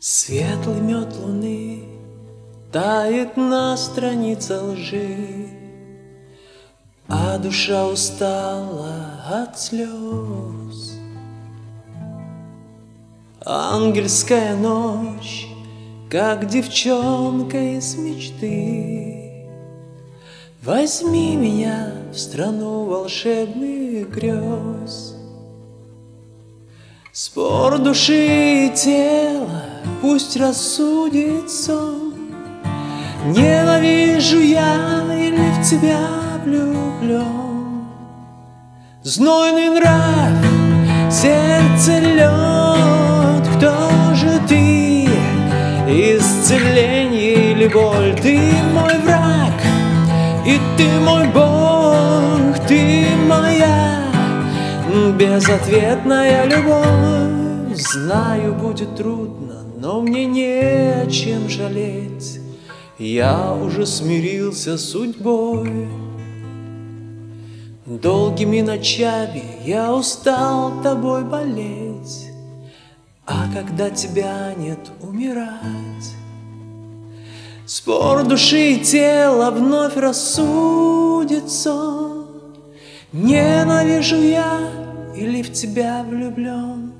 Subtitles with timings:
[0.00, 1.82] Светлый мед луны
[2.70, 5.48] Тает на странице лжи
[7.08, 8.94] А душа устала
[9.28, 10.94] от слез.
[13.44, 15.48] Ангельская ночь
[16.08, 19.48] Как девчонка из мечты.
[20.62, 25.16] Возьми меня в страну волшебных грез.
[27.12, 29.67] Спор души и тела
[30.00, 32.14] пусть рассудит сон
[33.26, 35.98] Ненавижу я или в тебя
[36.44, 37.84] влюблен
[39.02, 45.08] Знойный нрав, сердце лед Кто же ты?
[45.90, 48.14] Исцеление или боль?
[48.20, 48.38] Ты
[48.74, 49.54] мой враг,
[50.46, 52.66] и ты мой Бог.
[52.66, 54.04] Ты моя
[55.18, 57.74] безответная любовь.
[57.74, 62.40] Знаю, будет трудно, но мне не о чем жалеть.
[62.98, 65.88] Я уже смирился с судьбой.
[67.86, 72.26] Долгими ночами я устал тобой болеть.
[73.24, 76.12] А когда тебя нет, умирать.
[77.64, 82.26] Спор души и тела вновь рассудит сон
[83.12, 84.58] Ненавижу я
[85.14, 86.97] или в тебя влюблен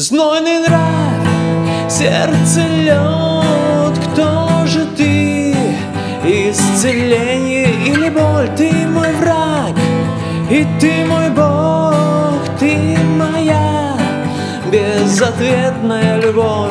[0.00, 5.54] Знойный нрав, сердце лед Кто же ты?
[6.24, 8.48] Исцеление или боль?
[8.56, 9.76] Ты мой враг,
[10.48, 13.98] и ты мой Бог Ты моя
[14.72, 16.69] безответная любовь